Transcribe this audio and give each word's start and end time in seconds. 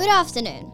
afternoon. 0.00 0.72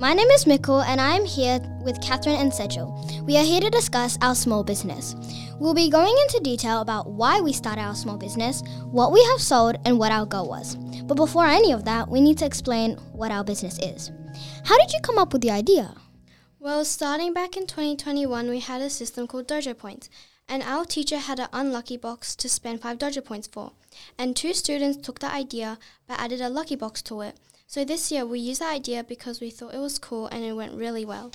My 0.00 0.12
name 0.12 0.28
is 0.28 0.44
Mikkel 0.44 0.84
and 0.84 1.00
I 1.00 1.16
am 1.16 1.24
here 1.24 1.60
with 1.84 2.00
Catherine 2.02 2.36
and 2.36 2.50
Sejal. 2.50 3.22
We 3.24 3.36
are 3.36 3.44
here 3.44 3.60
to 3.60 3.70
discuss 3.70 4.18
our 4.20 4.34
small 4.34 4.64
business. 4.64 5.14
We'll 5.58 5.74
be 5.74 5.88
going 5.90 6.16
into 6.22 6.40
detail 6.42 6.80
about 6.80 7.10
why 7.10 7.40
we 7.40 7.52
started 7.52 7.82
our 7.82 7.94
small 7.94 8.16
business, 8.16 8.62
what 8.86 9.12
we 9.12 9.22
have 9.30 9.40
sold, 9.40 9.76
and 9.84 9.98
what 9.98 10.10
our 10.10 10.26
goal 10.26 10.48
was. 10.48 10.76
But 11.04 11.16
before 11.16 11.46
any 11.46 11.72
of 11.72 11.84
that, 11.84 12.08
we 12.08 12.20
need 12.20 12.38
to 12.38 12.44
explain 12.44 12.96
what 13.12 13.30
our 13.30 13.44
business 13.44 13.78
is. 13.78 14.10
How 14.64 14.78
did 14.78 14.92
you 14.92 15.00
come 15.02 15.18
up 15.18 15.32
with 15.32 15.42
the 15.42 15.50
idea? 15.50 15.94
Well, 16.58 16.84
starting 16.84 17.32
back 17.32 17.56
in 17.56 17.66
2021, 17.66 18.48
we 18.48 18.60
had 18.60 18.80
a 18.80 18.90
system 18.90 19.26
called 19.26 19.48
Dojo 19.48 19.76
Points, 19.76 20.10
and 20.48 20.62
our 20.62 20.84
teacher 20.84 21.18
had 21.18 21.38
an 21.38 21.48
unlucky 21.52 21.96
box 21.96 22.34
to 22.36 22.48
spend 22.48 22.80
5 22.80 22.98
Dojo 22.98 23.24
Points 23.24 23.46
for. 23.46 23.72
And 24.18 24.34
two 24.34 24.54
students 24.54 24.98
took 24.98 25.20
the 25.20 25.32
idea 25.32 25.78
but 26.06 26.20
added 26.20 26.40
a 26.40 26.48
lucky 26.48 26.76
box 26.76 27.02
to 27.02 27.20
it. 27.22 27.36
So 27.72 27.86
this 27.86 28.12
year 28.12 28.26
we 28.26 28.38
used 28.38 28.60
the 28.60 28.66
idea 28.66 29.02
because 29.02 29.40
we 29.40 29.48
thought 29.48 29.72
it 29.72 29.78
was 29.78 29.98
cool 29.98 30.26
and 30.26 30.44
it 30.44 30.52
went 30.52 30.74
really 30.74 31.06
well. 31.06 31.32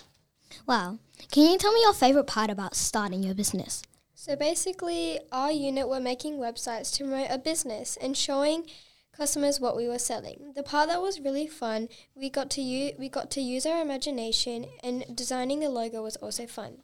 Wow. 0.68 1.00
Can 1.32 1.52
you 1.52 1.58
tell 1.58 1.74
me 1.74 1.82
your 1.82 1.96
favorite 1.96 2.28
part 2.28 2.52
about 2.52 2.76
starting 2.76 3.24
your 3.24 3.34
business? 3.34 3.82
So 4.14 4.36
basically, 4.36 5.20
our 5.32 5.52
unit 5.52 5.90
were 5.90 6.00
making 6.00 6.38
websites 6.38 6.94
to 6.94 7.06
promote 7.06 7.32
a 7.32 7.40
business 7.40 7.98
and 8.00 8.16
showing 8.16 8.68
customers 9.12 9.60
what 9.60 9.76
we 9.76 9.88
were 9.88 9.98
selling. 9.98 10.54
The 10.56 10.62
part 10.62 10.90
that 10.90 11.02
was 11.02 11.20
really 11.20 11.48
fun, 11.48 11.90
we 12.14 12.30
got 12.30 12.52
to 12.52 12.62
u- 12.62 12.94
we 13.00 13.10
got 13.10 13.32
to 13.32 13.42
use 13.42 13.66
our 13.66 13.82
imagination 13.82 14.68
and 14.84 15.06
designing 15.16 15.62
the 15.62 15.70
logo 15.70 16.04
was 16.04 16.18
also 16.18 16.46
fun. 16.46 16.84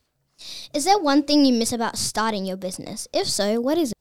Is 0.74 0.86
there 0.86 0.98
one 0.98 1.22
thing 1.22 1.46
you 1.46 1.54
miss 1.54 1.72
about 1.72 1.98
starting 1.98 2.48
your 2.48 2.58
business? 2.58 3.08
If 3.14 3.30
so, 3.30 3.62
what 3.62 3.78
is 3.78 3.92
it? 3.92 3.93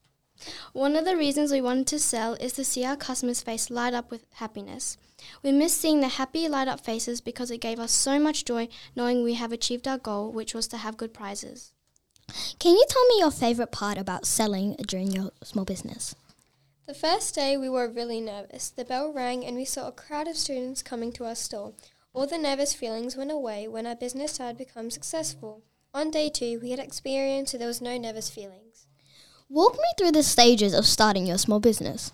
One 0.72 0.96
of 0.96 1.04
the 1.04 1.18
reasons 1.18 1.52
we 1.52 1.60
wanted 1.60 1.86
to 1.88 1.98
sell 1.98 2.32
is 2.34 2.54
to 2.54 2.64
see 2.64 2.82
our 2.82 2.96
customers' 2.96 3.42
face 3.42 3.70
light 3.70 3.92
up 3.92 4.10
with 4.10 4.24
happiness. 4.34 4.96
We 5.42 5.52
miss 5.52 5.76
seeing 5.76 6.00
the 6.00 6.08
happy 6.08 6.48
light 6.48 6.66
up 6.66 6.80
faces 6.80 7.20
because 7.20 7.50
it 7.50 7.60
gave 7.60 7.78
us 7.78 7.92
so 7.92 8.18
much 8.18 8.46
joy 8.46 8.68
knowing 8.96 9.22
we 9.22 9.34
have 9.34 9.52
achieved 9.52 9.86
our 9.86 9.98
goal, 9.98 10.32
which 10.32 10.54
was 10.54 10.66
to 10.68 10.78
have 10.78 10.96
good 10.96 11.12
prizes. 11.12 11.72
Can 12.58 12.72
you 12.72 12.86
tell 12.88 13.06
me 13.08 13.18
your 13.18 13.30
favorite 13.30 13.70
part 13.70 13.98
about 13.98 14.24
selling 14.24 14.74
during 14.86 15.12
your 15.12 15.32
small 15.42 15.66
business? 15.66 16.14
The 16.86 16.94
first 16.94 17.34
day 17.34 17.58
we 17.58 17.68
were 17.68 17.86
really 17.86 18.22
nervous. 18.22 18.70
The 18.70 18.86
bell 18.86 19.12
rang 19.12 19.44
and 19.44 19.56
we 19.56 19.66
saw 19.66 19.88
a 19.88 19.92
crowd 19.92 20.26
of 20.26 20.38
students 20.38 20.82
coming 20.82 21.12
to 21.12 21.26
our 21.26 21.34
store. 21.34 21.74
All 22.14 22.26
the 22.26 22.38
nervous 22.38 22.72
feelings 22.72 23.14
went 23.14 23.30
away 23.30 23.68
when 23.68 23.86
our 23.86 23.94
business 23.94 24.38
had 24.38 24.56
become 24.56 24.90
successful. 24.90 25.62
On 25.92 26.10
day 26.10 26.30
two, 26.30 26.58
we 26.60 26.70
had 26.70 26.78
experience, 26.78 27.52
so 27.52 27.58
there 27.58 27.68
was 27.68 27.82
no 27.82 27.98
nervous 27.98 28.30
feelings. 28.30 28.71
Walk 29.52 29.74
me 29.74 29.84
through 29.98 30.12
the 30.12 30.22
stages 30.22 30.72
of 30.72 30.86
starting 30.86 31.26
your 31.26 31.36
small 31.36 31.60
business. 31.60 32.10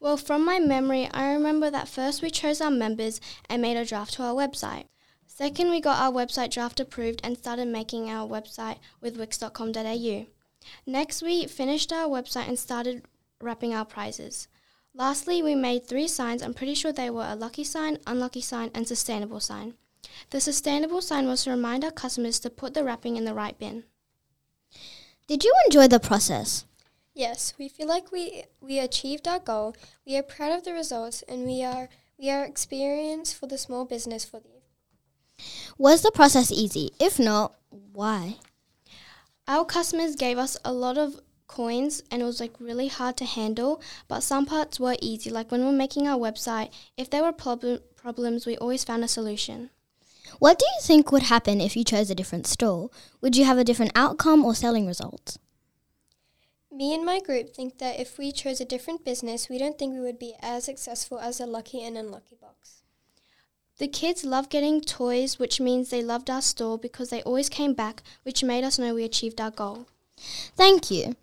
Well, 0.00 0.16
from 0.16 0.42
my 0.42 0.58
memory, 0.58 1.06
I 1.12 1.34
remember 1.34 1.70
that 1.70 1.86
first 1.86 2.22
we 2.22 2.30
chose 2.30 2.62
our 2.62 2.70
members 2.70 3.20
and 3.46 3.60
made 3.60 3.76
a 3.76 3.84
draft 3.84 4.14
to 4.14 4.22
our 4.22 4.32
website. 4.32 4.86
Second, 5.26 5.68
we 5.68 5.82
got 5.82 6.00
our 6.00 6.10
website 6.10 6.50
draft 6.50 6.80
approved 6.80 7.20
and 7.22 7.36
started 7.36 7.68
making 7.68 8.08
our 8.08 8.26
website 8.26 8.78
with 9.02 9.18
wix.com.au. 9.18 10.26
Next, 10.86 11.20
we 11.20 11.46
finished 11.46 11.92
our 11.92 12.08
website 12.08 12.48
and 12.48 12.58
started 12.58 13.02
wrapping 13.38 13.74
our 13.74 13.84
prizes. 13.84 14.48
Lastly, 14.94 15.42
we 15.42 15.54
made 15.54 15.86
three 15.86 16.08
signs. 16.08 16.42
I'm 16.42 16.54
pretty 16.54 16.74
sure 16.74 16.90
they 16.90 17.10
were 17.10 17.28
a 17.28 17.36
lucky 17.36 17.64
sign, 17.64 17.98
unlucky 18.06 18.40
sign, 18.40 18.70
and 18.72 18.88
sustainable 18.88 19.40
sign. 19.40 19.74
The 20.30 20.40
sustainable 20.40 21.02
sign 21.02 21.28
was 21.28 21.44
to 21.44 21.50
remind 21.50 21.84
our 21.84 21.90
customers 21.90 22.40
to 22.40 22.48
put 22.48 22.72
the 22.72 22.82
wrapping 22.82 23.18
in 23.18 23.26
the 23.26 23.34
right 23.34 23.58
bin. 23.58 23.84
Did 25.26 25.44
you 25.44 25.52
enjoy 25.66 25.86
the 25.86 26.00
process? 26.00 26.64
Yes, 27.18 27.52
we 27.58 27.68
feel 27.68 27.88
like 27.88 28.12
we 28.12 28.44
we 28.60 28.78
achieved 28.78 29.26
our 29.26 29.40
goal. 29.40 29.74
We 30.06 30.16
are 30.16 30.22
proud 30.22 30.52
of 30.52 30.62
the 30.62 30.72
results 30.72 31.24
and 31.26 31.46
we 31.46 31.64
are 31.64 31.88
we 32.16 32.30
are 32.30 32.44
experienced 32.44 33.34
for 33.34 33.48
the 33.48 33.58
small 33.58 33.84
business 33.84 34.24
for 34.24 34.38
the 34.38 35.42
Was 35.76 36.02
the 36.02 36.12
process 36.12 36.52
easy? 36.52 36.92
If 37.00 37.18
not, 37.18 37.56
why? 37.70 38.36
Our 39.48 39.64
customers 39.64 40.14
gave 40.14 40.38
us 40.38 40.56
a 40.64 40.72
lot 40.72 40.96
of 40.96 41.18
coins 41.48 42.04
and 42.08 42.22
it 42.22 42.24
was 42.24 42.38
like 42.38 42.54
really 42.60 42.86
hard 42.86 43.16
to 43.16 43.24
handle, 43.24 43.82
but 44.06 44.22
some 44.22 44.46
parts 44.46 44.78
were 44.78 44.94
easy. 45.02 45.28
Like 45.28 45.50
when 45.50 45.62
we 45.62 45.66
were 45.66 45.84
making 45.84 46.06
our 46.06 46.20
website, 46.20 46.70
if 46.96 47.10
there 47.10 47.24
were 47.24 47.32
prob- 47.32 47.82
problems, 47.96 48.46
we 48.46 48.56
always 48.58 48.84
found 48.84 49.02
a 49.02 49.08
solution. 49.08 49.70
What 50.38 50.60
do 50.60 50.66
you 50.66 50.80
think 50.82 51.10
would 51.10 51.24
happen 51.24 51.60
if 51.60 51.76
you 51.76 51.82
chose 51.82 52.10
a 52.10 52.14
different 52.14 52.46
store? 52.46 52.90
Would 53.20 53.36
you 53.36 53.44
have 53.44 53.58
a 53.58 53.64
different 53.64 53.90
outcome 53.96 54.44
or 54.44 54.54
selling 54.54 54.86
results? 54.86 55.36
Me 56.78 56.94
and 56.94 57.04
my 57.04 57.18
group 57.18 57.52
think 57.52 57.78
that 57.78 57.98
if 57.98 58.18
we 58.18 58.30
chose 58.30 58.60
a 58.60 58.64
different 58.64 59.04
business, 59.04 59.48
we 59.48 59.58
don't 59.58 59.76
think 59.76 59.92
we 59.94 59.98
would 59.98 60.16
be 60.16 60.36
as 60.40 60.62
successful 60.62 61.18
as 61.18 61.40
a 61.40 61.44
lucky 61.44 61.82
and 61.82 61.98
unlucky 61.98 62.36
box. 62.40 62.82
The 63.78 63.88
kids 63.88 64.24
love 64.24 64.48
getting 64.48 64.80
toys, 64.80 65.40
which 65.40 65.60
means 65.60 65.90
they 65.90 66.04
loved 66.04 66.30
our 66.30 66.40
store 66.40 66.78
because 66.78 67.10
they 67.10 67.20
always 67.24 67.48
came 67.48 67.74
back, 67.74 68.04
which 68.22 68.44
made 68.44 68.62
us 68.62 68.78
know 68.78 68.94
we 68.94 69.02
achieved 69.02 69.40
our 69.40 69.50
goal. 69.50 69.88
Thank 70.56 70.90
you. 70.90 71.14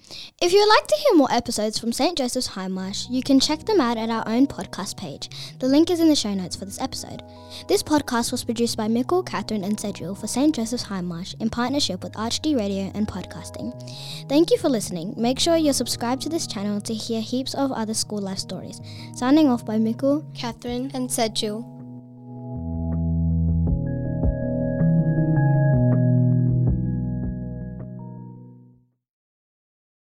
If 0.41 0.53
you 0.53 0.59
would 0.59 0.69
like 0.69 0.87
to 0.87 0.95
hear 0.95 1.17
more 1.17 1.31
episodes 1.31 1.77
from 1.77 1.91
St. 1.91 2.17
Joseph's 2.17 2.49
Hindmarsh, 2.49 3.07
you 3.09 3.21
can 3.21 3.39
check 3.39 3.65
them 3.65 3.81
out 3.81 3.97
at 3.97 4.09
our 4.09 4.23
own 4.27 4.47
podcast 4.47 4.97
page. 4.97 5.29
The 5.59 5.67
link 5.67 5.91
is 5.91 5.99
in 5.99 6.07
the 6.07 6.15
show 6.15 6.33
notes 6.33 6.55
for 6.55 6.65
this 6.65 6.79
episode. 6.79 7.21
This 7.67 7.83
podcast 7.83 8.31
was 8.31 8.43
produced 8.43 8.77
by 8.77 8.87
Mikkel, 8.87 9.25
Catherine, 9.25 9.63
and 9.63 9.77
Sejal 9.77 10.17
for 10.17 10.27
St. 10.27 10.55
Joseph's 10.55 10.85
Hindmarsh 10.85 11.39
in 11.41 11.49
partnership 11.49 12.03
with 12.03 12.13
ArchD 12.13 12.57
Radio 12.57 12.91
and 12.95 13.07
Podcasting. 13.07 13.73
Thank 14.29 14.51
you 14.51 14.57
for 14.57 14.69
listening. 14.69 15.13
Make 15.17 15.39
sure 15.39 15.57
you're 15.57 15.73
subscribed 15.73 16.21
to 16.23 16.29
this 16.29 16.47
channel 16.47 16.79
to 16.81 16.93
hear 16.93 17.21
heaps 17.21 17.55
of 17.55 17.71
other 17.71 17.93
school 17.93 18.19
life 18.19 18.39
stories. 18.39 18.79
Signing 19.13 19.49
off 19.49 19.65
by 19.65 19.77
Mikkel, 19.77 20.23
Catherine, 20.33 20.91
And 20.93 21.09
Jill. 21.35 21.74